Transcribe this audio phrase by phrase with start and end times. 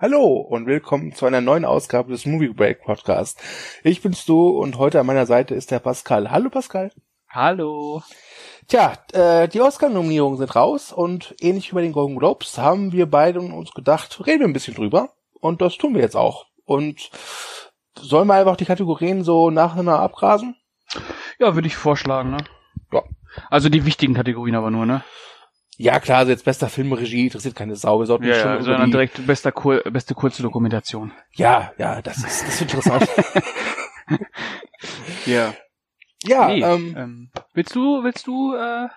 [0.00, 3.42] Hallo und willkommen zu einer neuen Ausgabe des Movie Break Podcast.
[3.82, 6.30] Ich bin's du und heute an meiner Seite ist der Pascal.
[6.30, 6.92] Hallo Pascal.
[7.28, 8.04] Hallo.
[8.68, 13.06] Tja, äh, die Oscar-Nominierungen sind raus und ähnlich wie bei den Golden Globes haben wir
[13.10, 16.46] beide uns gedacht, reden wir ein bisschen drüber und das tun wir jetzt auch.
[16.64, 17.10] Und
[17.98, 20.54] sollen wir einfach die Kategorien so nacheinander abgrasen?
[21.40, 22.44] Ja, würde ich vorschlagen, ne?
[22.92, 23.02] Ja.
[23.50, 25.02] Also die wichtigen Kategorien aber nur, ne?
[25.80, 28.00] Ja, klar, also jetzt bester Film, Regie interessiert keine Sau.
[28.00, 31.12] Wir sollten Ja, schon ja sondern die, direkt bester Kur beste kurze Dokumentation.
[31.36, 33.08] Ja, ja, das ist, das ist interessant.
[35.26, 35.54] Ja.
[36.24, 38.88] ja, nee, ähm, ähm, willst du, willst du, äh,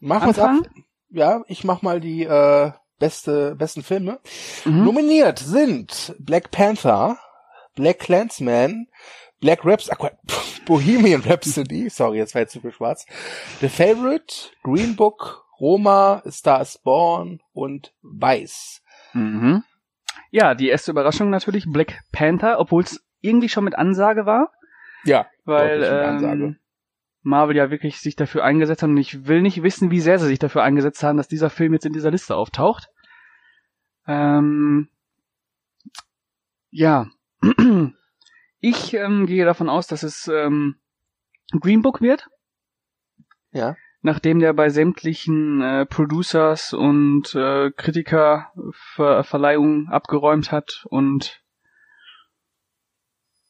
[0.00, 0.50] machen wir's ab.
[0.50, 0.84] anfangen?
[1.10, 4.20] Ja, ich mach mal die äh, beste besten Filme.
[4.64, 4.84] Mhm.
[4.84, 7.18] Nominiert sind Black Panther,
[7.76, 8.88] Black Clansman,
[9.40, 13.06] Black Raps, ach, Quatsch, Bohemian Rhapsody, sorry, jetzt war jetzt zu viel schwarz,
[13.60, 18.82] The Favorite, Green Book, Roma, Star is Born und Weiß.
[19.12, 19.62] Mhm.
[20.30, 24.52] Ja, die erste Überraschung natürlich Black Panther, obwohl es irgendwie schon mit Ansage war,
[25.04, 26.58] Ja, weil ähm,
[27.22, 30.26] Marvel ja wirklich sich dafür eingesetzt hat und ich will nicht wissen, wie sehr sie
[30.26, 32.88] sich dafür eingesetzt haben, dass dieser Film jetzt in dieser Liste auftaucht.
[34.06, 34.88] Ähm,
[36.70, 37.06] ja,
[38.60, 40.76] ich ähm, gehe davon aus, dass es ähm,
[41.60, 42.28] Green Book wird,
[43.52, 43.76] ja.
[44.06, 51.42] Nachdem der bei sämtlichen äh, Producers und äh, Kritiker Ver Verleihungen abgeräumt hat und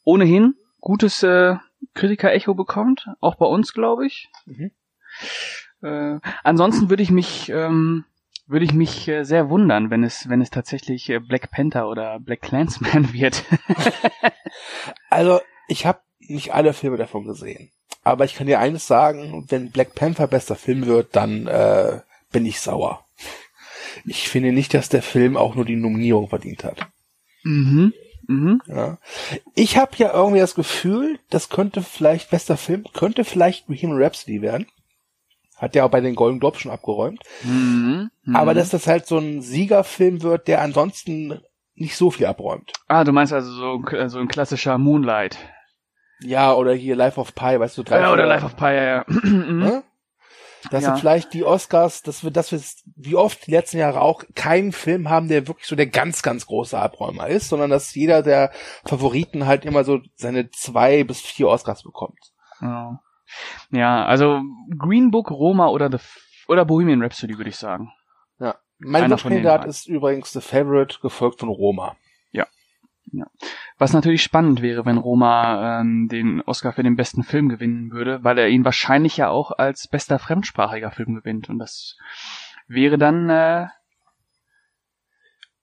[0.02, 1.56] ohnehin gutes äh,
[1.92, 4.30] Kritiker-Echo bekommt, auch bei uns, glaube ich.
[4.46, 4.70] Mhm.
[5.82, 8.06] Äh, ansonsten würde ich mich ähm,
[8.46, 12.18] würde ich mich äh, sehr wundern, wenn es wenn es tatsächlich äh, Black Panther oder
[12.18, 13.44] Black Clansman wird.
[15.10, 17.70] Also, ich habe nicht alle Filme davon gesehen.
[18.02, 22.46] Aber ich kann dir eines sagen, wenn Black Panther bester Film wird, dann äh, bin
[22.46, 23.05] ich sauer.
[24.05, 26.86] Ich finde nicht, dass der Film auch nur die Nominierung verdient hat.
[27.42, 27.92] mhm.
[28.28, 28.60] Mhm.
[28.66, 28.98] Ja.
[29.55, 34.42] Ich habe ja irgendwie das Gefühl, das könnte vielleicht bester Film, könnte vielleicht Bohemian Rhapsody
[34.42, 34.67] werden.
[35.56, 37.22] Hat ja auch bei den Golden Globes schon abgeräumt.
[37.45, 38.11] Mhm.
[38.24, 38.36] Mhm.
[38.36, 41.40] Aber dass das halt so ein Siegerfilm wird, der ansonsten
[41.77, 42.72] nicht so viel abräumt.
[42.89, 45.39] Ah, du meinst also so, so ein klassischer Moonlight.
[46.20, 48.27] Ja, oder hier Life of Pi, weißt du, drei Ja, oder.
[48.27, 49.04] Life of Pi, ja, ja.
[49.08, 49.58] Mhm.
[49.58, 49.82] Ne?
[50.70, 50.92] Dass Ja.
[50.94, 52.60] wir vielleicht die Oscars, dass wir, dass wir
[52.96, 56.46] wie oft die letzten Jahre auch keinen Film haben, der wirklich so der ganz, ganz
[56.46, 58.50] große Abräumer ist, sondern dass jeder der
[58.84, 62.18] Favoriten halt immer so seine zwei bis vier Oscars bekommt.
[62.60, 62.98] Ja.
[63.70, 64.40] ja, also
[64.77, 65.98] Green Book, Roma oder The
[66.48, 67.92] oder Bohemian Rhapsody würde ich sagen.
[68.40, 68.56] Ja.
[68.78, 71.96] Mein Wunschkandidat ist übrigens The Favorite, gefolgt von Roma.
[73.78, 78.24] Was natürlich spannend wäre, wenn Roma ähm, den Oscar für den besten Film gewinnen würde,
[78.24, 81.48] weil er ihn wahrscheinlich ja auch als bester fremdsprachiger Film gewinnt.
[81.48, 81.96] Und das
[82.68, 83.66] wäre dann äh,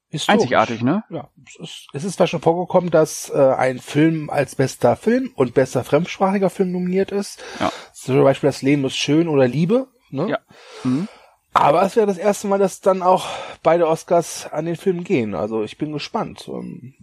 [0.09, 0.41] Historisch.
[0.41, 1.03] einzigartig, ne?
[1.09, 5.31] Ja, es ist, es ist zwar schon vorgekommen, dass äh, ein Film als bester Film
[5.35, 7.43] und bester fremdsprachiger Film nominiert ist.
[7.59, 7.71] Ja.
[7.93, 9.87] Zum Beispiel Das Leben ist schön oder Liebe.
[10.11, 10.29] Ne?
[10.29, 10.39] Ja.
[10.83, 11.07] Mhm.
[11.53, 13.27] Aber es wäre das erste Mal, dass dann auch
[13.63, 15.33] beide Oscars an den Film gehen.
[15.35, 16.47] Also ich bin gespannt.
[16.47, 16.93] Ähm,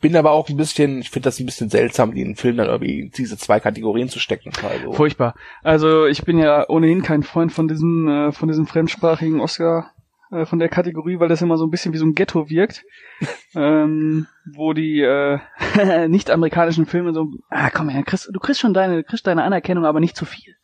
[0.00, 3.00] Bin aber auch ein bisschen, ich finde das ein bisschen seltsam, den Film dann irgendwie
[3.00, 4.50] in diese zwei Kategorien zu stecken.
[4.62, 5.34] Also, Furchtbar.
[5.62, 9.92] Also ich bin ja ohnehin kein Freund von diesem, äh, von diesem fremdsprachigen Oscar,
[10.30, 12.84] äh, von der Kategorie, weil das immer so ein bisschen wie so ein Ghetto wirkt,
[13.54, 15.38] ähm, wo die äh,
[16.08, 19.84] nicht-amerikanischen Filme so, ah komm her, kriegst, du kriegst schon deine, du kriegst deine Anerkennung,
[19.84, 20.56] aber nicht zu viel.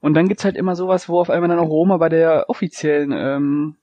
[0.00, 3.12] Und dann gibt's halt immer sowas, wo auf einmal dann auch Roma bei der offiziellen
[3.12, 3.76] ähm,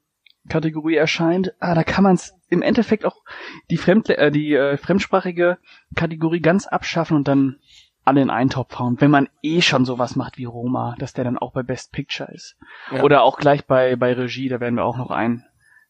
[0.50, 1.54] Kategorie erscheint.
[1.60, 3.24] Ah, da kann man's im Endeffekt auch
[3.70, 5.58] die, Fremd äh, die äh, fremdsprachige
[5.96, 7.60] Kategorie ganz abschaffen und dann
[8.08, 11.26] alle in einen Topf hauen, wenn man eh schon sowas macht wie Roma, dass der
[11.26, 12.56] dann auch bei Best Picture ist.
[12.90, 13.04] Ja.
[13.04, 15.44] Oder auch gleich bei, bei Regie, da werden wir auch noch einen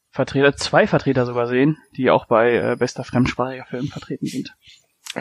[0.09, 4.55] Vertreter, zwei Vertreter sogar sehen, die auch bei äh, bester fremdsprachiger Film vertreten sind.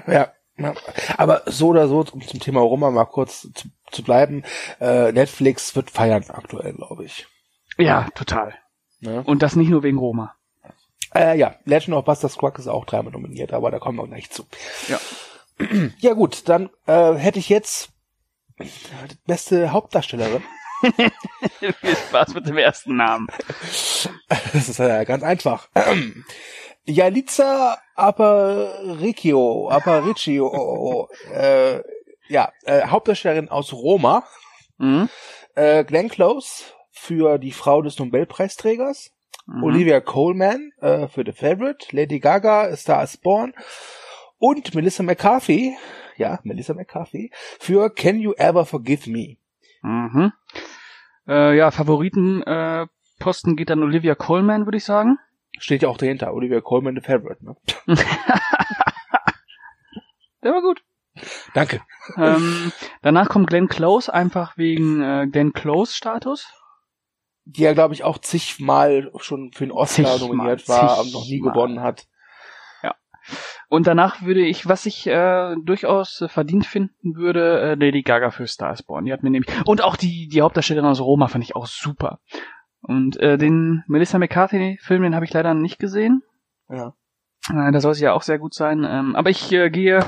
[0.07, 0.75] ja, ja.
[1.19, 4.43] Aber so oder so, um zum Thema Roma mal kurz zu, zu bleiben,
[4.81, 7.27] äh, Netflix wird feiern aktuell, glaube ich.
[7.77, 8.55] Ja, total.
[9.01, 9.23] Ne?
[9.25, 10.35] Und das nicht nur wegen Roma.
[11.15, 14.31] Äh, ja, Legend of Buster Scruggs ist auch dreimal nominiert, aber da kommen wir gleich
[14.31, 14.47] zu.
[14.89, 14.99] Ja.
[16.01, 17.89] Ja gut, dann äh, hätte ich jetzt
[18.61, 18.69] die
[19.27, 20.43] beste Hauptdarstellerin.
[21.59, 23.27] Viel Spaß mit dem ersten Namen.
[24.53, 25.69] Das ist ja ganz einfach.
[26.85, 31.81] Jaliza Aparicio, Aparicio, äh,
[32.29, 34.25] ja, äh, Hauptdarstellerin aus Roma.
[34.79, 35.09] Mhm.
[35.55, 36.65] Äh, Glenn Close
[36.97, 39.13] für die Frau des Nobelpreisträgers.
[39.47, 39.63] Mhm.
[39.63, 43.55] Olivia Coleman äh, für The Favorite, Lady Gaga, Star is Born
[44.39, 45.77] und Melissa McCarthy,
[46.17, 49.37] ja, Melissa McCarthy, für Can You Ever Forgive Me?
[49.83, 50.33] Mhm.
[51.29, 52.87] Äh, ja, Favoriten äh,
[53.19, 55.19] Posten geht an Olivia Colman, würde ich sagen.
[55.59, 57.57] Steht ja auch dahinter, Oliver Coleman, the Favorite, ne?
[60.43, 60.83] Der war gut.
[61.55, 61.81] Danke.
[62.19, 66.53] Ähm, danach kommt Glenn Close, einfach wegen äh, Glenn Close-Status.
[67.49, 71.25] Die ja, glaube ich, auch zigmal schon für den Oscar Zigmal, nominiert war, aber noch
[71.25, 71.53] nie zigmal.
[71.53, 72.07] gewonnen hat.
[73.69, 78.31] Und danach würde ich, was ich äh, durchaus äh, verdient finden würde, äh, Lady Gaga
[78.31, 79.05] für Star is Born.
[79.05, 82.21] Die hat mir nämlich und auch die die Hauptdarstellerin aus Roma fand ich auch super.
[82.81, 86.23] Und äh, den Melissa McCarthy Film, den habe ich leider nicht gesehen.
[86.69, 86.95] Ja.
[87.51, 88.87] Äh, da soll sie ja auch sehr gut sein.
[88.89, 90.05] Ähm, aber ich äh, gehe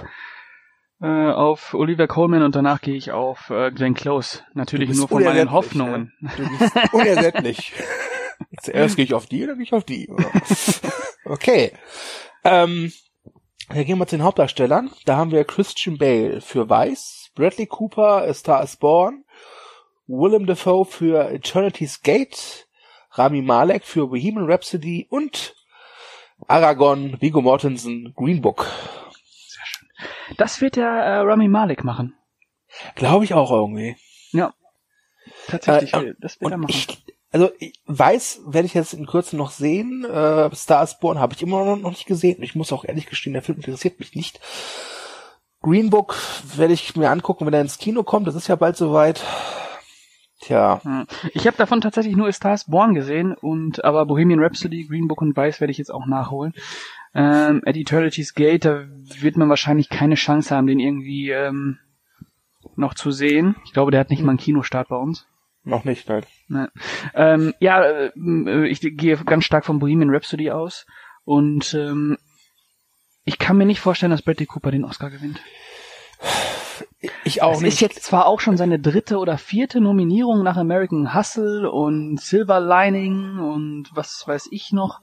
[1.00, 4.41] äh, auf Olivia Colman und danach gehe ich auf äh, Glenn Close.
[4.55, 6.12] Natürlich nur von meinen Hoffnungen.
[6.37, 7.73] Du bist unersättlich.
[8.62, 10.09] Zuerst gehe ich auf die, dann gehe ich auf die.
[11.25, 11.73] Okay.
[12.43, 12.91] Ähm,
[13.69, 14.91] dann gehen wir zu den Hauptdarstellern.
[15.05, 19.25] Da haben wir Christian Bale für Weiß, Bradley Cooper, A Star is Born,
[20.06, 22.67] Willem Dafoe für Eternity's Gate,
[23.11, 25.55] Rami Malek für Bohemian Rhapsody und
[26.47, 28.67] Aragon, Viggo Mortensen, Green Book.
[30.37, 32.15] Das wird der äh, Rami Malek machen.
[32.95, 33.97] Glaube ich auch irgendwie.
[34.33, 34.53] Ja.
[35.47, 36.71] Tatsächlich, Äh, das wird er machen.
[36.71, 40.05] ich, also ich weiß, werde ich jetzt in Kürze noch sehen.
[40.05, 42.43] Äh, Star is Born habe ich immer noch, noch nicht gesehen.
[42.43, 44.41] Ich muss auch ehrlich gestehen, der Film interessiert mich nicht.
[45.61, 46.17] Green Book
[46.57, 48.27] werde ich mir angucken, wenn er ins Kino kommt.
[48.29, 49.23] Das ist ja bald soweit.
[50.41, 51.07] Tja, Hm.
[51.35, 55.09] Ich habe davon tatsächlich nur A Star is Born gesehen und aber Bohemian Rhapsody, Green
[55.09, 56.55] Book und Vice werde ich jetzt auch nachholen.
[57.19, 58.85] Ähm, at Eternity's Gate, da
[59.20, 61.79] wird man wahrscheinlich keine Chance haben, den irgendwie ähm,
[62.76, 63.56] noch zu sehen.
[63.65, 65.26] Ich glaube, der hat nicht mal einen Kinostart bei uns.
[65.65, 66.25] noch nicht, nein.
[66.49, 66.70] Ne.
[67.15, 70.87] Ähm, ja, äh, ich gehe ganz stark von Bohemian Rhapsody aus
[71.25, 72.17] und ähm,
[73.25, 75.41] ich kann mir nicht vorstellen, dass Bradley Cooper den Oscar gewinnt.
[77.25, 77.75] Ich auch Es nicht.
[77.75, 82.61] ist jetzt zwar auch schon seine dritte oder vierte Nominierung nach American Hustle und Silver
[82.61, 85.00] Lining und was weiß ich noch.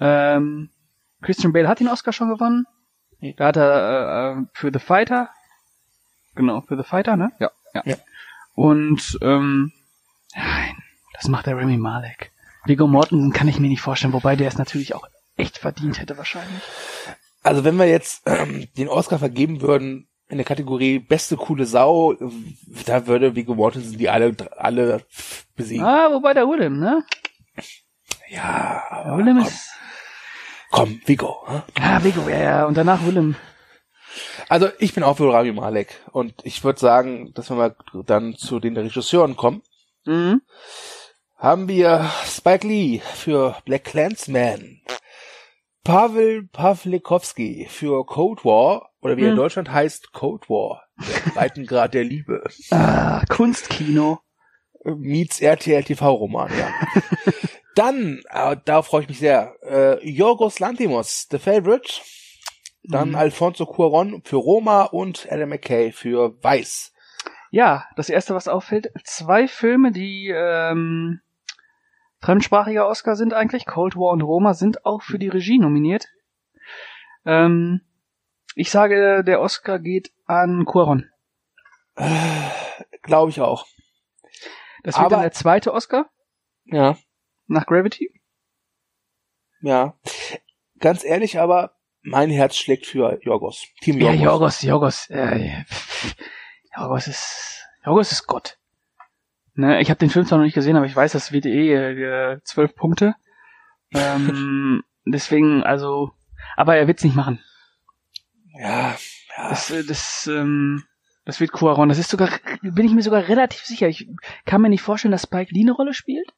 [0.00, 0.70] Ähm,
[1.22, 2.66] Christian Bale hat den Oscar schon gewonnen.
[3.36, 5.28] Da hat er äh, für The Fighter.
[6.34, 7.32] Genau, für The Fighter, ne?
[7.38, 7.82] Ja, ja.
[7.84, 7.96] Ja.
[8.54, 9.72] Und ähm,
[10.34, 10.76] nein,
[11.14, 12.32] das macht der Remy Malek.
[12.64, 15.06] Viggo Mortensen kann ich mir nicht vorstellen, wobei der es natürlich auch
[15.36, 16.62] echt verdient hätte wahrscheinlich.
[17.42, 22.14] Also wenn wir jetzt ähm, den Oscar vergeben würden in der Kategorie beste coole Sau,
[22.86, 25.04] da würde Viggo Mortensen die alle alle
[25.56, 25.84] besiegen.
[25.84, 27.02] Ah, wobei der Willem, ne?
[28.28, 29.69] Ja, Der aber Willem ist.
[30.70, 31.36] Komm, Viggo.
[31.46, 31.62] hm?
[31.80, 32.64] Ah, Viggo, ja, ja.
[32.66, 33.36] Und danach Willem.
[34.48, 37.76] Also ich bin auch für Rami Malek und ich würde sagen, dass wir mal
[38.06, 39.62] dann zu den Regisseuren kommen.
[40.04, 40.42] Mhm.
[41.36, 44.80] Haben wir Spike Lee für Black Clansman,
[45.84, 49.36] Pavel Pawlikowski für Cold War oder wie er in.
[49.36, 52.42] Deutschland heißt Cold War, der Breitengrad der Liebe.
[52.70, 54.18] Ah, Kunstkino.
[54.82, 56.72] Meets RTL TV-Roman, ja.
[57.80, 61.90] Dann, äh, darauf freue ich mich sehr, äh, Yorgos Lanthimos, The Favorite.
[62.82, 63.14] Dann Mhm.
[63.14, 66.92] Alfonso Cuaron für Roma und Adam McKay für Weiß.
[67.50, 71.20] Ja, das erste, was auffällt, zwei Filme, die ähm,
[72.20, 76.08] fremdsprachiger Oscar sind eigentlich, Cold War und Roma, sind auch für die Regie nominiert.
[77.24, 77.80] Ähm,
[78.54, 81.08] ich sage, der Oscar geht an Cuaron.
[83.02, 83.66] Glaube ich auch.
[84.82, 86.10] Das wird Aber- dann der zweite Oscar
[86.64, 86.96] Ja,
[87.50, 88.12] nach Gravity.
[89.60, 89.94] ja.
[90.78, 93.66] Ganz ehrlich, aber mein Herz schlägt für Yorgos.
[93.82, 94.62] Team Ja, Yorgos.
[94.62, 95.64] Jorgos, Jorgos, äh,
[96.74, 98.56] Jorgos ist, Jorgos ist Gott.
[99.54, 101.74] Ne, ich habe den Film zwar noch nicht gesehen, aber ich weiß, das wird eh
[101.74, 103.14] äh, zwölf Punkte.
[103.92, 106.12] Ähm, deswegen, also,
[106.56, 107.44] aber er wird's nicht machen.
[108.58, 108.96] Ja,
[109.36, 109.48] ja.
[109.50, 110.84] Das, äh, das, ähm,
[111.26, 111.90] das wird Cuaron.
[111.90, 112.30] Das ist sogar,
[112.62, 113.88] bin ich mir sogar relativ sicher.
[113.88, 114.08] Ich
[114.46, 116.32] kann mir nicht vorstellen, dass Spike Lee eine Rolle spielt.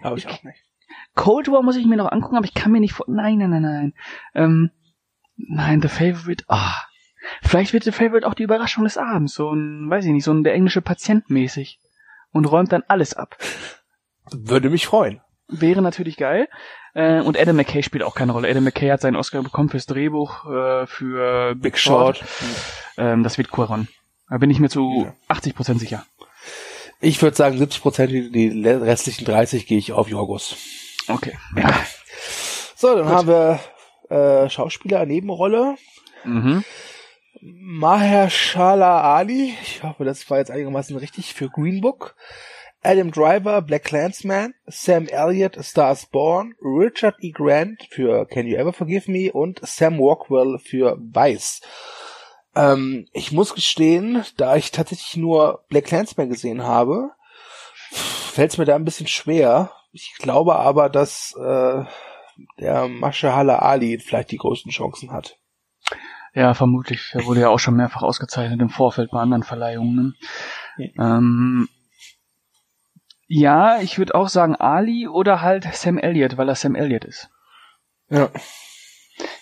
[0.00, 0.58] Glaube ich auch nicht.
[1.14, 3.50] Cold War muss ich mir noch angucken, aber ich kann mir nicht vor, nein, nein,
[3.50, 3.94] nein, nein.
[4.34, 4.70] Ähm,
[5.36, 6.74] nein, The Favorite, ah.
[7.42, 10.32] Vielleicht wird The Favorite auch die Überraschung des Abends, so ein, weiß ich nicht, so
[10.32, 11.78] ein der englische Patient mäßig.
[12.32, 13.36] Und räumt dann alles ab.
[14.32, 15.20] Würde mich freuen.
[15.48, 16.48] Wäre natürlich geil.
[16.94, 18.48] Äh, und Adam McKay spielt auch keine Rolle.
[18.48, 22.24] Adam McKay hat seinen Oscar bekommen fürs Drehbuch, äh, für Big, Big Short.
[22.96, 23.88] Ähm, das wird Cuaron.
[24.28, 25.34] Da bin ich mir zu Ja.
[25.34, 26.04] 80% sicher.
[27.00, 30.56] Ich würde sagen, 70 Prozent, die restlichen 30 gehe ich auf Yorgos.
[31.08, 31.38] Okay.
[31.56, 31.86] Ja.
[32.76, 33.12] So, dann Gut.
[33.12, 33.60] haben wir
[34.44, 35.76] äh, Schauspieler Nebenrolle.
[36.24, 36.64] Mhm.
[37.42, 42.14] Mahershala Ali, ich hoffe, das war jetzt einigermaßen richtig, für Green Book.
[42.82, 47.30] Adam Driver, Black Clansman, Sam Elliott, A Star is Born, Richard E.
[47.30, 51.60] Grant für Can You Ever Forgive Me und Sam Rockwell für Vice.
[52.54, 57.10] Ähm, ich muss gestehen, da ich tatsächlich nur Black Clansman gesehen habe,
[57.90, 59.72] fällt es mir da ein bisschen schwer.
[59.92, 61.84] Ich glaube aber, dass äh,
[62.58, 65.36] der Mashallah Ali vielleicht die größten Chancen hat.
[66.32, 67.10] Ja, vermutlich.
[67.12, 70.14] Er wurde ja auch schon mehrfach ausgezeichnet im Vorfeld bei anderen Verleihungen.
[70.76, 70.92] Ne?
[70.94, 71.18] Ja.
[71.18, 71.68] Ähm,
[73.26, 77.30] ja, ich würde auch sagen Ali oder halt Sam Elliott, weil er Sam Elliott ist.
[78.08, 78.28] Ja.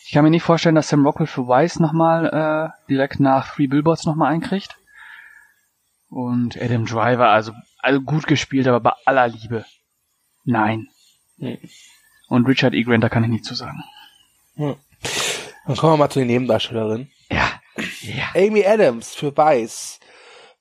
[0.08, 3.66] Ich kann mir nicht vorstellen, dass Sam Rockwell für Weiss nochmal äh, direkt nach Three
[3.66, 4.78] Billboards nochmal einkriegt.
[6.08, 9.66] Und Adam Driver, also, also gut gespielt, aber bei aller Liebe.
[10.44, 10.88] Nein.
[11.38, 11.58] Hm.
[12.28, 12.84] Und Richard E.
[12.84, 13.84] Grant, da kann ich nichts zu sagen.
[14.54, 14.76] Hm.
[15.66, 17.12] Dann kommen wir mal zu den Nebendarstellerinnen.
[17.30, 17.60] Ja.
[18.00, 18.30] ja.
[18.34, 20.00] Amy Adams für Weiß.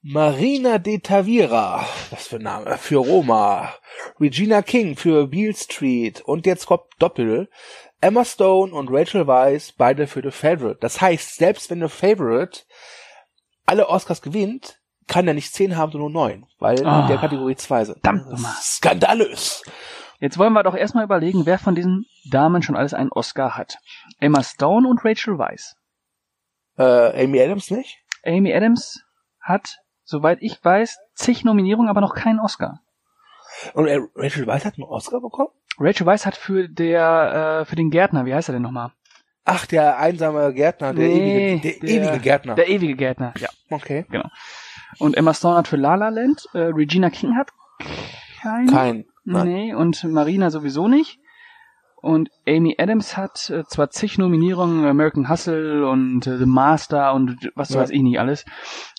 [0.02, 3.74] Marina de Tavira, was für ein Name, für Roma.
[4.20, 7.50] Regina King für Beale Street und jetzt kommt Doppel.
[8.00, 10.78] Emma Stone und Rachel Weisz beide für The Favorite.
[10.82, 12.62] Das heißt, selbst wenn The Favorite
[13.66, 17.18] alle Oscars gewinnt, kann er nicht zehn haben, sondern nur neun, weil oh, in der
[17.18, 18.00] Kategorie zwei sind.
[18.04, 19.64] Verdammt Skandalös.
[20.20, 23.78] Jetzt wollen wir doch erstmal überlegen, wer von diesen Damen schon alles einen Oscar hat.
[24.20, 25.76] Emma Stone und Rachel Weisz.
[26.78, 28.00] Äh, Amy Adams nicht?
[28.26, 29.04] Amy Adams
[29.40, 32.80] hat, soweit ich weiß, zig Nominierungen, aber noch keinen Oscar.
[33.74, 35.50] Und äh, Rachel Weisz hat einen Oscar bekommen?
[35.80, 38.92] Rachel Weisz hat für der, äh, für den Gärtner, wie heißt er denn nochmal?
[39.46, 42.56] Ach, der einsame Gärtner, der, nee, ewige, der, der, ewige Gärtner.
[42.56, 43.48] Der ewige Gärtner, ja.
[43.70, 44.06] Okay.
[44.10, 44.30] Genau.
[45.00, 47.50] Und Emma Stone hat für La La Land, äh, Regina King hat
[48.42, 48.68] keinen.
[48.68, 49.06] Kein.
[49.24, 49.48] Nein.
[49.48, 51.20] Nee, und Marina sowieso nicht.
[52.00, 57.50] Und Amy Adams hat äh, zwar zig Nominierungen, American Hustle und äh, The Master und
[57.56, 57.82] was ja.
[57.82, 58.46] weiß ich nicht alles,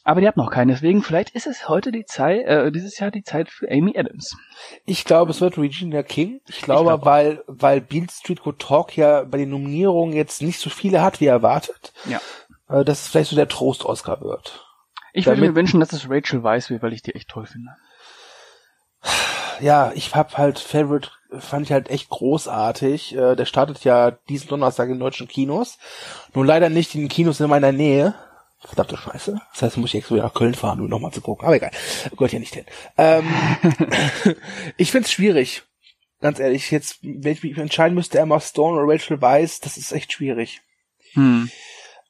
[0.02, 0.68] aber die hat noch keinen.
[0.68, 4.36] Deswegen vielleicht ist es heute die Zeit, äh, dieses Jahr die Zeit für Amy Adams.
[4.84, 6.40] Ich glaube, es wird Regina King.
[6.48, 10.58] Ich glaube, ich weil weil Beale Street Go Talk ja bei den Nominierungen jetzt nicht
[10.58, 11.92] so viele hat wie erwartet.
[12.04, 12.20] Ja.
[12.68, 14.66] Äh, dass es vielleicht so der Trost-Oscar wird.
[15.12, 17.70] Ich würde mir wünschen, dass es Rachel Weisz wird, weil ich die echt toll finde
[19.60, 23.14] ja, ich hab halt Favorite fand ich halt echt großartig.
[23.14, 25.78] Äh, der startet ja diesen Donnerstag in deutschen Kinos.
[26.34, 28.14] Nur leider nicht in den Kinos in meiner Nähe.
[28.60, 29.40] Verdammte Scheiße.
[29.52, 31.46] Das heißt, muss ich extra wieder nach Köln fahren, um nochmal zu gucken.
[31.46, 31.70] Aber egal.
[32.10, 32.64] Gehört ja nicht hin.
[32.96, 33.24] Ähm,
[34.76, 35.62] ich find's schwierig.
[36.20, 39.92] Ganz ehrlich, jetzt, wenn ich mich entscheiden müsste, Emma Stone oder Rachel Weisz, das ist
[39.92, 40.62] echt schwierig.
[41.12, 41.48] Hm.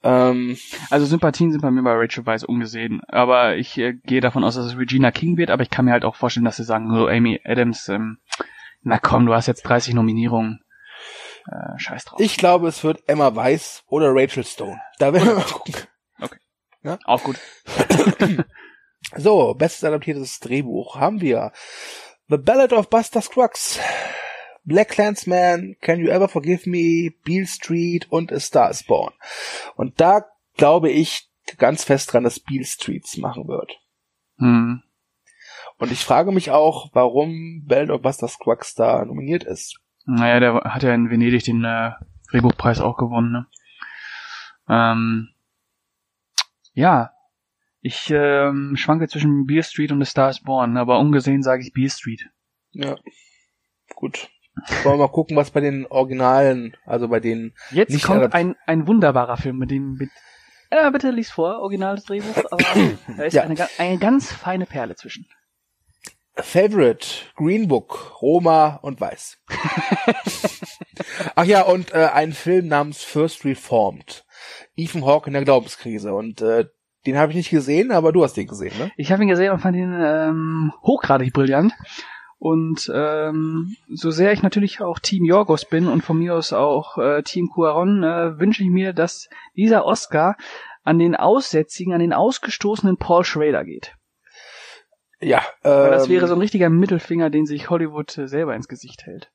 [0.03, 0.57] Ähm,
[0.89, 3.03] also Sympathien sind bei mir bei Rachel Weisz ungesehen.
[3.09, 5.93] Aber ich äh, gehe davon aus, dass es Regina King wird, aber ich kann mir
[5.93, 8.19] halt auch vorstellen, dass sie sagen, so Amy Adams, ähm,
[8.83, 10.61] na komm, du hast jetzt 30 Nominierungen.
[11.47, 12.21] Äh, scheiß drauf.
[12.21, 14.81] Ich glaube, es wird Emma Weiss oder Rachel Stone.
[14.99, 15.75] Da werden wir mal gucken.
[16.21, 16.39] Okay.
[16.83, 16.99] Ja?
[17.05, 17.39] Auch gut.
[19.17, 21.53] so, bestes adaptiertes Drehbuch haben wir
[22.29, 23.81] The Ballad of Buster Scruggs.
[24.65, 29.15] Black Clansman, Can You Ever Forgive Me, Beale Street und A Star is Born.
[29.77, 30.27] Und da
[30.59, 33.81] glaube ich ganz fest dran, dass Beale Streets machen wird.
[34.37, 34.83] Hm.
[35.79, 39.81] Und ich frage mich auch, warum Bell of Buster Scruggs da nominiert ist.
[40.05, 41.93] Naja, der hat ja in Venedig den äh,
[42.31, 43.33] Drehbuchpreis auch gewonnen.
[43.33, 43.47] Ne?
[44.69, 45.29] Ähm,
[46.73, 47.13] ja,
[47.81, 51.73] ich ähm, schwanke zwischen Beale Street und The Star is Born, aber ungesehen sage ich
[51.73, 52.29] Beale Street.
[52.73, 52.97] Ja,
[53.95, 54.29] gut.
[54.83, 57.55] Wollen wir mal gucken, was bei den Originalen, also bei den.
[57.71, 60.11] Jetzt kommt ein, ein wunderbarer Film, mit dem, mit,
[60.71, 62.65] äh, bitte lies vor, originales Drehbuch, aber
[63.17, 63.43] da ist ja.
[63.43, 65.27] eine, eine ganz feine Perle zwischen.
[66.41, 69.39] Favorite, Green Book, Roma und Weiß.
[71.35, 74.25] Ach ja, und äh, ein Film namens First Reformed.
[74.77, 76.15] Ethan Hawke in der Glaubenskrise.
[76.15, 76.67] Und äh,
[77.07, 78.91] den habe ich nicht gesehen, aber du hast den gesehen, ne?
[78.97, 81.73] Ich habe ihn gesehen und fand ihn ähm, hochgradig brillant.
[82.39, 86.97] Und ähm, so sehr ich natürlich auch Team Jorgos bin und von mir aus auch
[86.97, 90.37] äh, Team Cuaron, äh, wünsche ich mir, dass dieser Oscar
[90.85, 93.98] an den Aussätzigen, an den ausgestoßenen Paul Schrader geht.
[95.21, 95.39] Ja.
[95.65, 99.05] Ähm, Weil das wäre so ein richtiger Mittelfinger, den sich Hollywood äh, selber ins Gesicht
[99.05, 99.31] hält.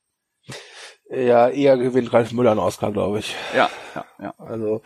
[1.10, 3.36] Ja, eher gewinnt Ralf Müller einen Oscar, glaube ich.
[3.54, 4.34] Ja, ja, ja.
[4.38, 4.82] Also,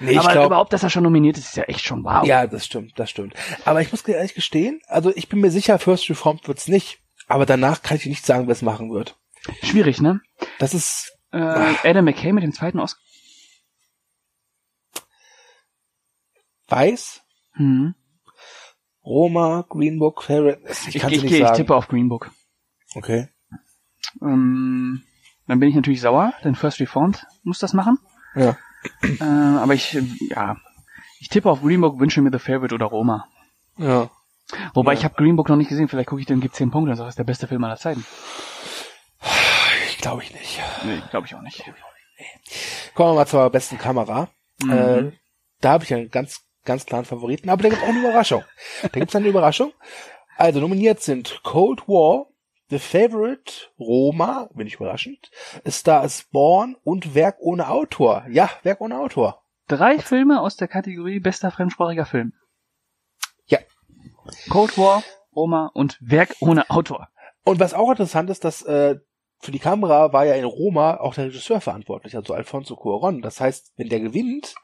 [0.00, 2.24] nee, Aber ich glaub, überhaupt, dass er schon nominiert ist, ist ja echt schon wow.
[2.24, 3.34] Ja, das stimmt, das stimmt.
[3.64, 7.00] Aber ich muss ehrlich gestehen, also ich bin mir sicher, First Reformed wird's nicht.
[7.26, 9.16] Aber danach kann ich nicht sagen, wer es machen wird.
[9.62, 10.20] Schwierig, ne?
[10.60, 11.12] Das ist.
[11.32, 13.00] Äh, Adam McKay mit dem zweiten Oscar.
[16.68, 17.22] Weiß?
[17.54, 17.94] Hm.
[19.06, 20.60] Roma, Green Book, Favorite.
[20.68, 22.30] Ich, ich, ich, nicht ich, ich tippe auf Green Book.
[22.96, 23.28] Okay.
[24.20, 25.02] Ähm,
[25.46, 27.98] dann bin ich natürlich sauer, denn First Reformed muss das machen.
[28.34, 28.56] Ja.
[29.02, 29.98] Äh, aber ich,
[30.28, 30.56] ja,
[31.20, 33.28] ich tippe auf Green Book, wünsche mir The Favorite oder Roma.
[33.78, 34.10] Ja.
[34.74, 34.98] Wobei ja.
[34.98, 36.96] ich habe Green Book noch nicht gesehen, vielleicht gucke ich den, gibt 10 Punkte und
[36.96, 38.04] sage, das ist der beste Film aller Zeiten.
[39.88, 40.60] Ich glaube ich nicht.
[40.84, 41.64] Nee, glaube ich auch nicht.
[42.94, 44.28] Kommen wir mal zur besten Kamera.
[44.62, 44.70] Mhm.
[44.70, 45.12] Äh,
[45.60, 48.44] da habe ich einen ganz, ganz klaren Favoriten, aber da gibt auch eine Überraschung.
[48.82, 49.72] Da gibt es eine Überraschung.
[50.36, 52.26] Also nominiert sind Cold War,
[52.68, 55.30] The Favorite, Roma, bin ich überraschend,
[55.68, 58.26] Star is Born und Werk ohne Autor.
[58.28, 59.42] Ja, Werk ohne Autor.
[59.68, 62.34] Drei Filme aus der Kategorie bester fremdsprachiger Film.
[63.46, 63.58] Ja.
[64.50, 65.02] Cold War,
[65.34, 67.08] Roma und Werk ohne Autor.
[67.44, 68.96] Und was auch interessant ist, dass äh,
[69.38, 73.22] für die Kamera war ja in Roma auch der Regisseur verantwortlich, also Alfonso Cuarón.
[73.22, 74.54] Das heißt, wenn der gewinnt,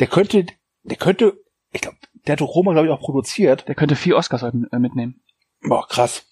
[0.00, 0.46] der könnte,
[0.82, 1.38] der könnte,
[1.74, 3.68] ich glaube, der hat Roma, glaube ich, auch produziert.
[3.68, 5.20] Der könnte vier Oscars heute äh, mitnehmen.
[5.60, 6.26] Boah, krass.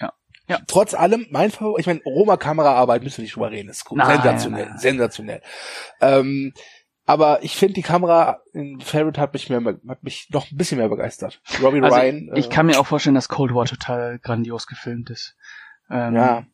[0.00, 0.12] Ja.
[0.48, 0.60] Ja.
[0.66, 4.66] Trotz allem, mein Favorit, ich meine, Roma-Kameraarbeit müssen wir nicht drüber reden, ist Nein, sensationell,
[4.66, 4.78] nein.
[4.78, 5.42] sensationell.
[6.00, 6.52] Ähm,
[7.06, 10.78] aber ich finde, die Kamera in Favorite hat mich mehr, hat mich noch ein bisschen
[10.78, 11.40] mehr begeistert.
[11.62, 12.30] Robbie Also Ryan.
[12.34, 15.36] ich äh, kann mir auch vorstellen, dass Cold War total grandios gefilmt ist.
[15.90, 16.46] Ähm, Ja.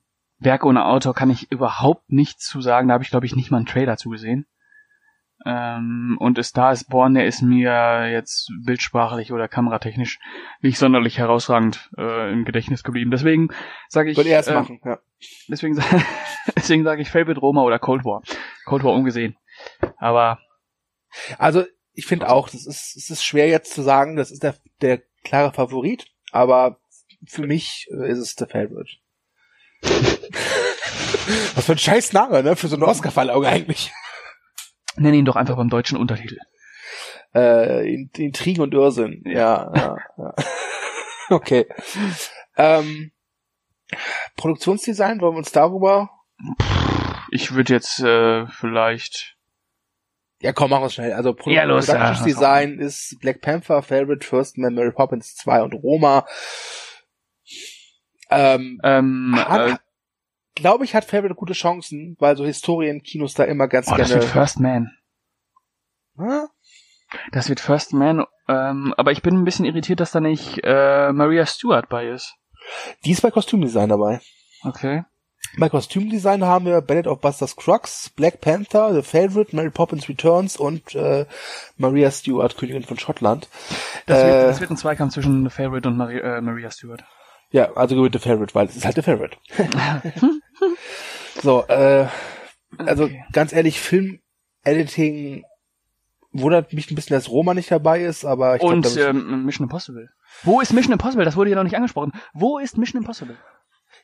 [0.42, 2.88] Werk ohne Autor kann ich überhaupt nichts zu sagen.
[2.88, 4.46] Da habe ich, glaube ich, nicht mal einen Trailer zugesehen.
[5.46, 10.18] Ähm, und A Star is Born, der ist mir jetzt bildsprachlich oder kameratechnisch
[10.60, 13.10] nicht sonderlich herausragend äh, im Gedächtnis geblieben.
[13.10, 13.48] Deswegen
[13.88, 14.98] sage ich, Würde er es äh, machen, ja.
[15.48, 15.82] deswegen,
[16.56, 18.22] deswegen sage ich Favorite Roma oder Cold War.
[18.66, 19.36] Cold War ungesehen.
[19.96, 20.38] Aber
[21.38, 24.56] Also ich finde auch, das ist, es ist schwer jetzt zu sagen, das ist der,
[24.80, 26.78] der klare Favorit, aber
[27.26, 28.90] für mich äh, ist es der Favorite.
[31.54, 32.56] Was für ein scheiß Name, ne?
[32.56, 33.92] Für so eine Oscar-Verleihung eigentlich.
[35.00, 36.38] Nenn ihn doch einfach beim deutschen Untertitel.
[37.34, 39.22] Äh, In- Intrigen und Irrsinn.
[39.26, 40.34] Ja, ja, ja.
[41.30, 41.66] Okay.
[42.56, 43.12] Ähm,
[44.36, 46.10] Produktionsdesign, wollen wir uns darüber?
[47.30, 49.36] Ich würde jetzt äh, vielleicht
[50.40, 51.12] Ja, komm, machen wir schnell.
[51.12, 55.62] Also Produ Ja, los, ja, Produktionsdesign ist Black Panther, Favorite, First Man, Mary Poppins 2
[55.62, 56.26] und Roma.
[58.30, 59.76] Ähm, ähm, äh,
[60.60, 64.20] glaube ich, hat Favorite gute Chancen, weil so Historienkinos da immer ganz oh, das wird
[64.20, 64.32] gerne.
[64.32, 64.90] First Man.
[66.16, 66.46] Hm?
[67.32, 68.24] Das wird First Man.
[68.48, 72.36] Ähm, aber ich bin ein bisschen irritiert, dass da nicht äh, Maria Stewart bei ist.
[73.04, 74.20] Die ist bei Kostümdesign dabei.
[74.62, 75.04] Okay.
[75.58, 80.56] Bei Kostümdesign haben wir Ballad of Buster Scruggs, Black Panther, The Favorite, Mary Poppins Returns
[80.56, 81.26] und äh,
[81.76, 83.48] Maria Stewart, Königin von Schottland.
[84.06, 87.02] Das, Äh, wird, das wird ein Zweikampf zwischen The Favorite und Maria, äh, Maria Stewart.
[87.52, 89.36] Ja, also gewinnt The Favorite, weil es ist halt The Favorite.
[91.42, 92.06] so, äh,
[92.78, 93.24] also Okay.
[93.32, 95.44] ganz ehrlich, Film-Editing
[96.32, 99.64] wundert mich ein bisschen, dass Roma nicht dabei ist, aber ich und glaube, ähm, Mission
[99.64, 100.10] Impossible.
[100.44, 101.24] Wo ist Mission Impossible?
[101.24, 102.12] Das wurde ja noch nicht angesprochen.
[102.32, 103.36] Wo ist Mission Impossible?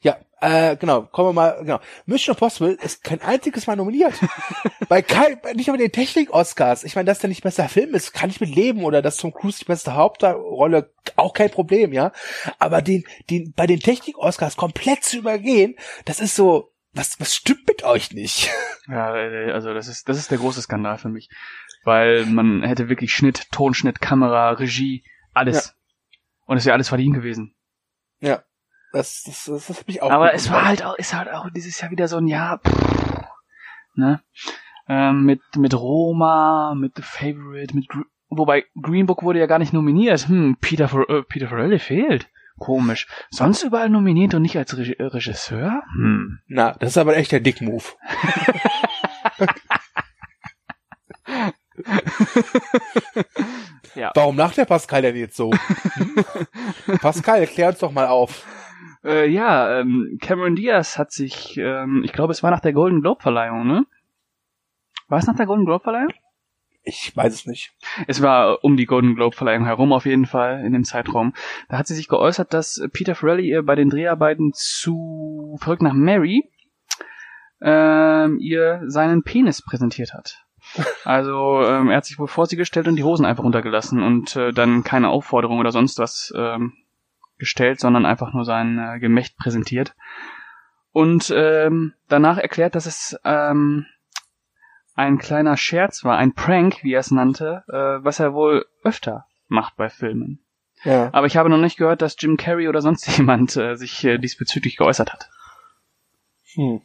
[0.00, 1.80] Ja, äh, genau, kommen wir mal, genau.
[2.04, 4.14] Mission Impossible ist kein einziges Mal nominiert.
[4.88, 6.84] bei kein, nicht mal den Technik-Oscars.
[6.84, 9.32] Ich meine, dass der nicht besser Film ist, kann ich mit leben oder dass Tom
[9.32, 12.12] Cruise die beste Hauptrolle, auch kein Problem, ja.
[12.58, 17.66] Aber den, den, bei den Technik-Oscars komplett zu übergehen, das ist so, was, was stimmt
[17.66, 18.50] mit euch nicht?
[18.88, 21.28] Ja, äh, also das ist das ist der große Skandal für mich,
[21.82, 25.02] weil man hätte wirklich Schnitt, Tonschnitt, Kamera, Regie,
[25.34, 25.74] alles.
[26.44, 27.56] Und es wäre alles verdient gewesen.
[28.20, 28.44] Ja.
[28.96, 30.10] Das, das, das, das hab ich auch.
[30.10, 33.26] Aber es war halt auch, ist halt auch dieses Jahr wieder so ein Jahr, pff,
[33.94, 34.22] ne?
[34.88, 39.58] Ähm, mit, mit Roma, mit The Favorite, mit, Gr wobei Green Book wurde ja gar
[39.58, 40.28] nicht nominiert.
[40.28, 42.30] Hm, Peter, Fer äh, Peter Farrelly fehlt.
[42.58, 43.06] Komisch.
[43.28, 45.82] Sonst überall nominiert und nicht als Reg äh, Regisseur?
[45.94, 46.38] Hm.
[46.46, 47.84] Na, das ist aber echt der Dick-Move.
[53.96, 54.12] Ja.
[54.14, 55.50] Warum lacht der Pascal denn jetzt so?
[57.00, 58.44] Pascal, erklär uns doch mal auf.
[59.06, 63.02] Äh, ja, ähm, Cameron Diaz hat sich, ähm, ich glaube, es war nach der Golden
[63.02, 63.86] Globe Verleihung, ne?
[65.08, 66.12] War es nach der Golden Globe Verleihung?
[66.82, 67.72] Ich weiß es nicht.
[68.08, 71.34] Es war um die Golden Globe Verleihung herum auf jeden Fall in dem Zeitraum.
[71.68, 75.94] Da hat sie sich geäußert, dass Peter Farrelly ihr bei den Dreharbeiten zu Verrückt nach
[75.94, 76.50] Mary
[77.60, 80.44] ähm, ihr seinen Penis präsentiert hat.
[81.04, 84.34] Also ähm, er hat sich wohl vor sie gestellt und die Hosen einfach runtergelassen und
[84.34, 86.72] äh, dann keine Aufforderung oder sonst was ähm,
[87.38, 89.94] gestellt, sondern einfach nur sein äh, Gemächt präsentiert.
[90.92, 93.86] Und ähm, danach erklärt, dass es ähm,
[94.94, 99.26] ein kleiner Scherz war, ein Prank, wie er es nannte, äh, was er wohl öfter
[99.48, 100.40] macht bei Filmen.
[100.84, 101.10] Ja.
[101.12, 104.18] Aber ich habe noch nicht gehört, dass Jim Carrey oder sonst jemand äh, sich äh,
[104.18, 105.28] diesbezüglich geäußert hat.
[106.54, 106.80] Hm.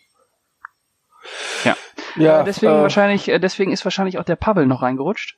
[1.63, 1.75] Ja.
[2.15, 5.37] Ja, Äh, deswegen äh, wahrscheinlich, äh, deswegen ist wahrscheinlich auch der Pavel noch reingerutscht.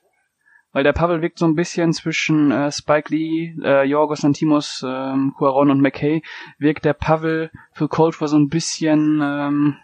[0.74, 5.32] Weil der Pavel wirkt so ein bisschen zwischen äh, Spike Lee, äh, Yorgos Lantimos, ähm,
[5.38, 6.20] Cuaron und McKay,
[6.58, 9.76] wirkt der Pavel für Cold War so ein bisschen, ähm,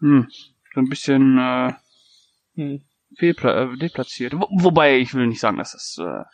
[0.00, 0.28] hm,
[0.74, 1.72] so ein bisschen äh,
[2.56, 2.82] hm.
[3.16, 4.34] fehlpla äh, deplatziert.
[4.34, 6.24] Wo, wobei, ich will nicht sagen, dass das, äh,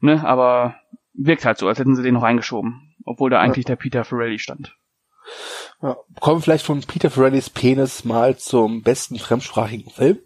[0.00, 0.76] ne, aber
[1.14, 2.94] wirkt halt so, als hätten sie den noch reingeschoben.
[3.04, 4.76] Obwohl da eigentlich der Peter Farrelly stand.
[5.82, 5.96] Ja.
[6.20, 10.20] Kommen wir vielleicht von Peter Farrellys Penis mal zum besten fremdsprachigen Film.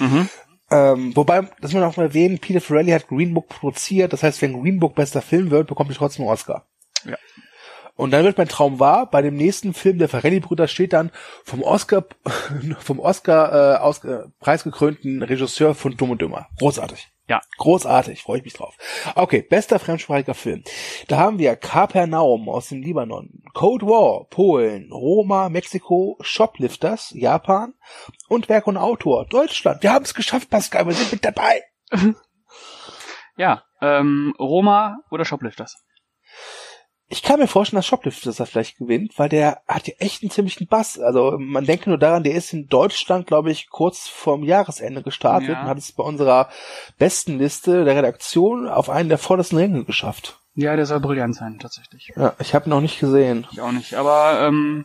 [0.00, 0.28] Mhm.
[0.70, 4.22] Ähm, wobei, das muss man auch mal erwähnen, Peter Farrelly hat Green Book produziert, das
[4.22, 6.66] heißt, wenn Green Book bester Film wird, bekommt er trotzdem einen Oscar.
[7.04, 7.16] Ja.
[7.96, 11.10] Und dann wird mein Traum wahr, bei dem nächsten Film der Farrelly-Brüder steht dann
[11.44, 12.04] vom Oscar,
[12.78, 16.48] vom Oscar äh, aus, äh, preisgekrönten Regisseur von Dumm und Dümmer.
[16.58, 17.10] Großartig.
[17.30, 17.40] Ja.
[17.58, 18.76] Großartig, freue ich mich drauf.
[19.14, 20.64] Okay, bester fremdsprachiger Film.
[21.06, 27.74] Da haben wir Kapernaum aus dem Libanon, Cold War, Polen, Roma, Mexiko, Shoplifters, Japan
[28.28, 29.84] und Werk und Autor, Deutschland.
[29.84, 31.62] Wir haben es geschafft, Pascal, wir sind mit dabei.
[33.36, 35.82] Ja, ähm, Roma oder Shoplifters?
[37.12, 40.30] Ich kann mir vorstellen, dass Shoplifters das vielleicht gewinnt, weil der hat ja echt einen
[40.30, 40.96] ziemlichen Bass.
[40.98, 45.48] Also man denke nur daran, der ist in Deutschland, glaube ich, kurz vorm Jahresende gestartet
[45.50, 45.62] Ja.
[45.62, 46.48] und hat es bei unserer
[46.98, 50.38] besten Liste der Redaktion auf einen der vordersten Ränge geschafft.
[50.54, 52.12] Ja, der soll brillant sein, tatsächlich.
[52.14, 53.44] Ja, ich habe ihn noch nicht gesehen.
[53.50, 53.94] Ich auch nicht.
[53.94, 54.84] Aber ähm,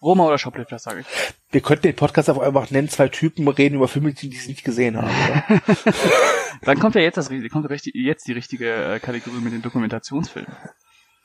[0.00, 1.06] Roma oder Shoplifters, sage ich.
[1.50, 4.62] Wir könnten den Podcast auch einfach nennen, zwei Typen reden über Filme, die sie nicht
[4.62, 5.10] gesehen haben.
[6.62, 10.52] Dann kommt ja jetzt das kommt jetzt die richtige äh, Kategorie mit den Dokumentationsfilmen.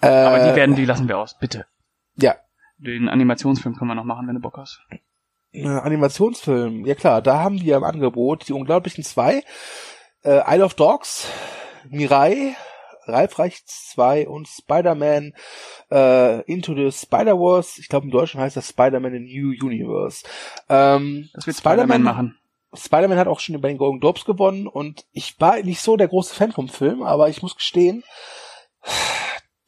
[0.02, 1.66] Äh, Aber die werden, die lassen wir aus, bitte.
[2.16, 2.36] Ja,
[2.78, 4.82] Den Animationsfilm können wir noch machen, wenn du Bock hast.
[5.54, 6.86] äh, Animationsfilm.
[6.86, 9.44] Ja klar, da haben wir im Angebot die unglaublichen zwei.
[10.24, 11.28] Äh, Isle of Dogs,
[11.90, 12.56] Mirai,
[13.06, 15.34] Ralf Reichts 2 und Spider-Man
[15.92, 17.82] äh, Into the Spider-Verse.
[17.82, 20.24] Ich glaube im Deutschen heißt das Spider-Man in New Universe.
[20.70, 22.38] Ähm, Das wird Spider-Man machen.
[22.74, 26.08] Spider-Man hat auch schon bei den Golden Globes gewonnen und ich war nicht so der
[26.08, 28.04] große Fan vom Film, aber ich muss gestehen,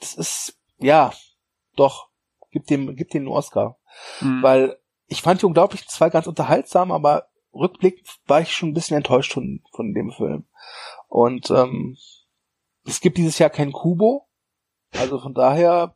[0.03, 1.11] das ist, ja,
[1.75, 2.09] doch,
[2.51, 3.77] gibt dem, gibt dem einen Oscar.
[4.21, 4.43] Mhm.
[4.43, 8.97] Weil ich fand die unglaublich zwei ganz unterhaltsam, aber rückblickend war ich schon ein bisschen
[8.97, 10.45] enttäuscht von, von dem Film.
[11.07, 11.97] Und ähm,
[12.85, 14.27] es gibt dieses Jahr keinen Kubo,
[14.93, 15.93] also von daher,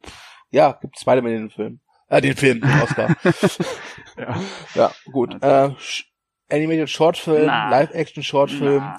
[0.50, 1.80] ja, gibt Spider-Man den Film.
[2.10, 3.16] Äh, den Film, den Oscar.
[4.18, 4.42] ja.
[4.76, 5.34] ja, gut.
[5.42, 6.06] Äh, Sh-
[6.50, 7.70] Animated Shortfilm, Na.
[7.70, 8.78] Live-Action Shortfilm.
[8.78, 8.98] Na.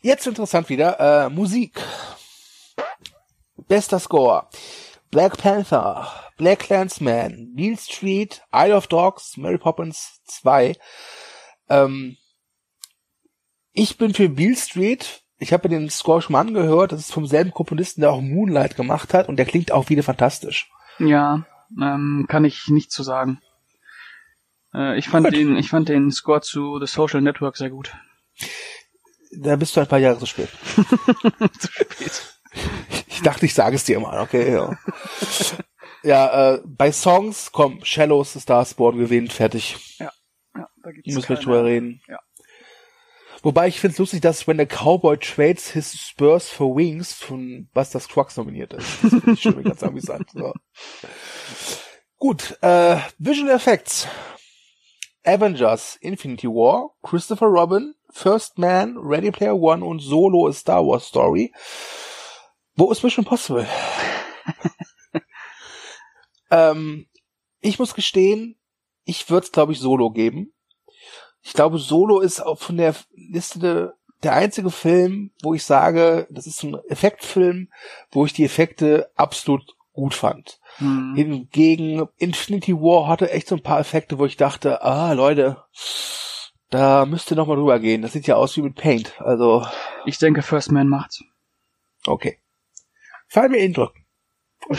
[0.00, 1.80] Jetzt interessant wieder, äh, Musik.
[3.68, 4.48] Bester Score.
[5.10, 10.74] Black Panther, Black Clansman, Beale Street, Isle of Dogs, Mary Poppins 2.
[11.68, 12.16] Ähm,
[13.72, 15.22] ich bin für Beale Street.
[15.38, 16.90] Ich habe den Score schon mal angehört.
[16.90, 19.28] Das ist vom selben Komponisten, der auch Moonlight gemacht hat.
[19.28, 20.68] Und der klingt auch wieder fantastisch.
[20.98, 21.46] Ja,
[21.80, 23.40] ähm, kann ich nicht zu sagen.
[24.74, 25.36] Äh, ich fand Gut.
[25.36, 27.94] den, ich fand den Score zu The Social Network sehr gut.
[29.36, 30.48] Da bist du ein paar Jahre zu spät.
[31.58, 32.33] zu spät.
[33.24, 34.76] Ich dachte, ich sage es dir mal, okay, ja.
[36.02, 39.96] ja, äh, bei Songs, komm, Shallows, The Stars Born gewinnt, fertig.
[39.98, 40.12] Ja,
[40.52, 42.02] da gibt's Müssen wir drüber reden.
[42.06, 42.18] Ja.
[43.42, 47.70] Wobei ich finde es lustig, dass When the Cowboy Trades His Spurs for Wings von
[47.72, 49.02] Buster Scruggs nominiert ist.
[49.02, 50.28] Das finde ich schon ganz amüsant.
[50.34, 50.52] So.
[52.18, 54.06] Gut, äh, Visual Effects.
[55.24, 61.06] Avengers, Infinity War, Christopher Robin, First Man, Ready Player One und Solo A Star Wars
[61.06, 61.50] Story.
[62.76, 63.68] Wo ist Mission Possible?
[66.50, 67.06] ähm,
[67.60, 68.56] ich muss gestehen,
[69.04, 70.52] ich würde es, glaube ich, Solo geben.
[71.42, 73.88] Ich glaube, Solo ist auch von der Liste de,
[74.22, 77.68] der einzige Film, wo ich sage, das ist so ein Effektfilm,
[78.10, 80.58] wo ich die Effekte absolut gut fand.
[80.78, 81.14] Hm.
[81.14, 85.62] Hingegen Infinity War hatte echt so ein paar Effekte, wo ich dachte, ah, Leute,
[86.70, 88.02] da müsst ihr noch mal drüber gehen.
[88.02, 89.20] Das sieht ja aus wie mit Paint.
[89.20, 89.64] Also,
[90.06, 91.22] Ich denke, First Man macht's.
[92.06, 92.38] okay.
[93.28, 94.04] Fall mir indrücken.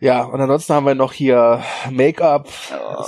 [0.00, 3.04] ja, und ansonsten haben wir noch hier Make-up, Oh.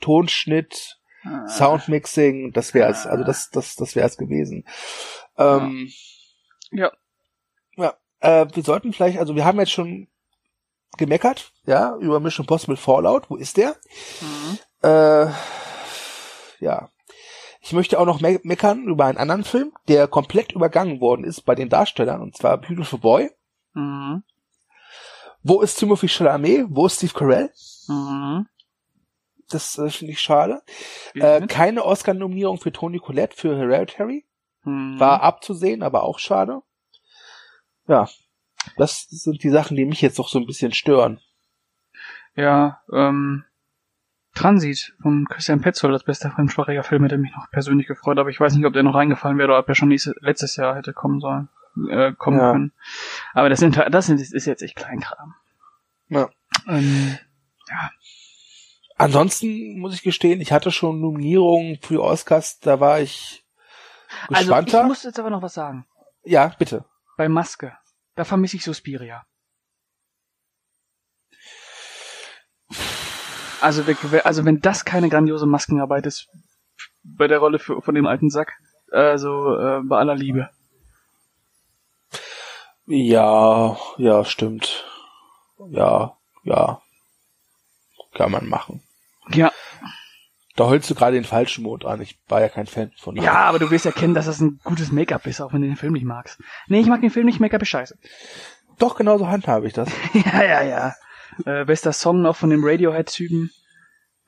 [0.00, 1.48] Tonschnitt, Ah.
[1.48, 3.04] Soundmixing, das wär's.
[3.04, 4.64] Also das, das, das wär's gewesen.
[5.36, 5.90] Ähm,
[6.70, 6.92] Ja.
[7.76, 10.06] Ja, äh, wir sollten vielleicht, also wir haben jetzt schon
[10.98, 13.28] gemeckert, ja, über Mission Possible Fallout.
[13.28, 13.74] Wo ist der?
[14.20, 14.58] Mhm.
[14.88, 15.32] Äh,
[16.60, 16.90] ja.
[17.66, 21.40] Ich möchte auch noch me meckern über einen anderen Film, der komplett übergangen worden ist
[21.40, 23.32] bei den Darstellern, und zwar Beautiful Boy.
[23.72, 24.22] Mhm.
[25.42, 26.66] Wo ist Timothy Chalamet?
[26.68, 27.50] Wo ist Steve Carell?
[27.88, 28.46] Mhm.
[29.48, 30.62] Das äh, finde ich schade.
[31.12, 34.24] Wie Äh, keine Oscar-Nominierung für Tony Collette für Hereditary.
[34.62, 35.00] Mhm.
[35.00, 36.62] War abzusehen, aber auch schade.
[37.88, 38.08] Ja,
[38.76, 41.20] das sind die Sachen, die mich jetzt doch so ein bisschen stören.
[42.36, 43.44] Ja, ähm,
[44.36, 48.38] Transit von Christian Petzold als bester fremdsprachiger Film hätte mich noch persönlich gefreut, aber ich
[48.38, 50.92] weiß nicht, ob der noch reingefallen wäre oder ob er schon nächstes, letztes Jahr hätte
[50.92, 51.48] kommen sollen,
[51.90, 52.52] äh, kommen Ja.
[52.52, 52.72] können.
[53.34, 55.34] Aber das sind, das sind, ist jetzt echt Kleinkram.
[56.08, 56.28] Ja.
[56.68, 57.18] Ähm,
[58.98, 63.44] Ansonsten muss ich gestehen, ich hatte schon Nominierungen für Oscars, da war ich
[64.28, 64.80] also gespannter.
[64.82, 65.86] ich muss jetzt aber noch was sagen.
[66.24, 66.84] ja, bitte.
[67.18, 67.76] Bei Maske,
[68.14, 69.24] da vermisse ich Suspiria.
[73.60, 73.82] Also,
[74.24, 76.28] also wenn das keine grandiose Maskenarbeit ist,
[77.02, 78.52] bei der Rolle für, von dem alten Sack.
[78.90, 80.50] Also äh, bei aller Liebe.
[82.86, 84.84] Ja, ja, stimmt.
[85.70, 86.80] Ja, ja.
[88.14, 88.82] Kann man machen.
[89.32, 89.50] Ja.
[90.54, 92.00] Da holst du gerade den falschen Mond an.
[92.00, 93.22] Ich war ja kein Fan von ihm.
[93.22, 95.76] Ja, aber du wirst erkennen, dass das ein gutes Make-up ist, auch wenn du den
[95.76, 96.40] Film nicht magst.
[96.68, 97.98] Nee, ich mag den Film nicht, Make-up ist scheiße.
[98.78, 99.90] Doch, genauso handhabe ich das.
[100.14, 100.94] ja, ja, ja.
[101.44, 103.50] Äh, bester Song noch von dem Radiohead-Typen.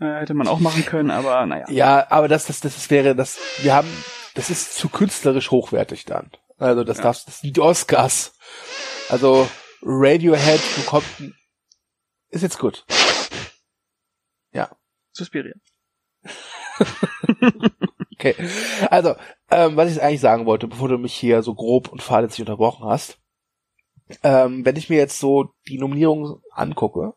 [0.01, 1.67] Äh, hätte man auch machen können, aber naja.
[1.71, 3.89] Ja, aber das, das, das wäre, das, wir haben,
[4.35, 6.31] das ist zu künstlerisch hochwertig dann.
[6.59, 7.05] Also das Ja.
[7.05, 8.35] darfst, das sind die Oscars.
[9.09, 9.49] Also
[9.83, 11.07] Radiohead bekommt,
[12.31, 12.85] ist jetzt gut.
[14.53, 14.71] Ja.
[15.13, 15.55] Suspiria.
[18.21, 18.35] Okay.
[18.91, 19.15] Also,
[19.49, 22.85] ähm, was ich eigentlich sagen wollte, bevor du mich hier so grob und fahrlässig unterbrochen
[22.85, 23.19] hast,
[24.23, 27.15] ähm, wenn ich mir jetzt so die Nominierung angucke,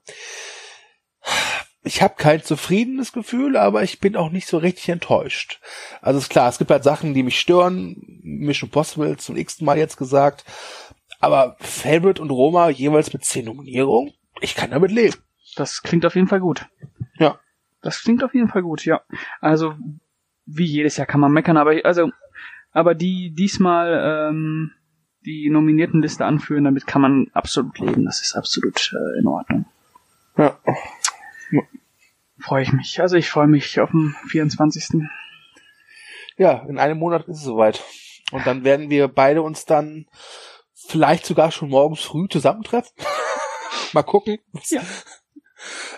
[1.83, 5.59] ich habe kein zufriedenes Gefühl, aber ich bin auch nicht so richtig enttäuscht.
[6.01, 8.19] Also ist klar, es gibt halt Sachen, die mich stören.
[8.23, 10.45] Mission Possible zum x Mal jetzt gesagt.
[11.19, 15.17] Aber Favorite und Roma jeweils mit zehn Nominierungen, ich kann damit leben.
[15.55, 16.67] Das klingt auf jeden Fall gut.
[17.17, 17.39] Ja.
[17.81, 19.01] Das klingt auf jeden Fall gut, ja.
[19.39, 19.73] Also,
[20.45, 22.11] wie jedes Jahr kann man meckern, aber also,
[22.71, 24.71] aber die diesmal ähm,
[25.25, 28.05] die Nominiertenliste anführen, damit kann man absolut leben.
[28.05, 29.65] Das ist absolut äh, in Ordnung.
[30.37, 30.57] Ja.
[32.39, 32.99] Freue ich mich.
[33.01, 35.07] Also ich freue mich auf den 24.
[36.37, 37.83] Ja, in einem Monat ist es soweit.
[38.31, 40.07] Und dann werden wir beide uns dann
[40.73, 42.91] vielleicht sogar schon morgens früh zusammentreffen.
[43.93, 44.39] Mal gucken.
[44.69, 44.81] Ja.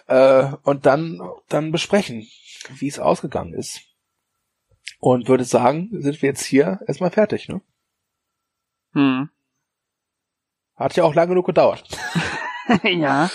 [0.08, 2.28] Äh, und dann, dann besprechen,
[2.76, 3.80] wie es ausgegangen ist.
[5.00, 7.62] Und würde sagen, sind wir jetzt hier erstmal fertig, ne?
[8.94, 9.30] Hm.
[10.76, 11.88] Hat ja auch lange genug gedauert.
[12.84, 13.30] ja.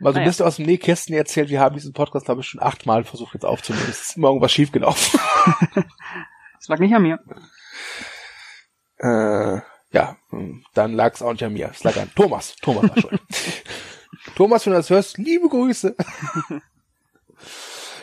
[0.00, 2.62] Mal so ein bisschen aus dem Nähkästen erzählt, wir haben diesen Podcast, glaube ich, schon
[2.62, 3.86] achtmal versucht jetzt aufzunehmen.
[3.88, 5.20] Es ist immer irgendwas schiefgelaufen.
[6.58, 7.20] Das lag nicht an mir.
[8.98, 9.60] Äh,
[9.92, 11.70] ja, hm, dann lag es auch nicht an mir.
[11.72, 12.56] Es lag an Thomas.
[12.56, 13.20] Thomas war schuld.
[14.34, 15.94] Thomas, wenn du das hörst, liebe Grüße.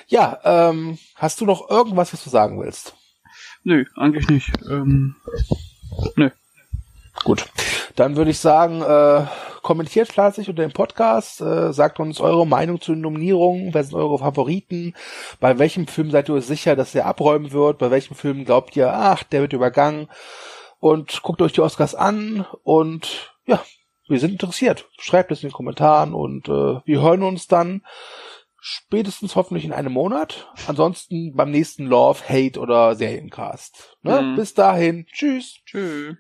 [0.07, 2.95] ja, ähm, hast du noch irgendwas, was du sagen willst?
[3.63, 4.51] Nö, eigentlich nicht.
[4.69, 5.17] Ähm,
[6.15, 6.29] nö.
[7.25, 7.47] Gut,
[7.95, 9.25] dann würde ich sagen, äh,
[9.63, 13.95] kommentiert fleißig unter dem Podcast, äh, sagt uns eure Meinung zu den Nominierungen, wer sind
[13.95, 14.93] eure Favoriten,
[15.39, 18.75] bei welchem Film seid ihr euch sicher, dass er abräumen wird, bei welchem Film glaubt
[18.75, 20.07] ihr, ach, der wird übergangen
[20.79, 23.59] und guckt euch die Oscars an und ja,
[24.07, 24.88] wir sind interessiert.
[24.99, 27.81] Schreibt es in den Kommentaren und äh, wir hören uns dann
[28.59, 30.47] spätestens hoffentlich in einem Monat.
[30.67, 33.97] Ansonsten beim nächsten Love, Hate oder Seriencast.
[34.03, 34.21] Ne?
[34.21, 34.35] Mhm.
[34.35, 35.55] Bis dahin, tschüss.
[35.65, 36.17] Tschüss.